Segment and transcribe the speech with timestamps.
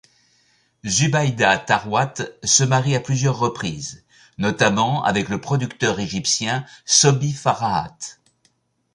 [0.87, 4.03] Zubaida Tharwat se marie à plusieurs reprises,
[4.39, 8.17] notamment avec le producteur égyptien Sobhy Farahat.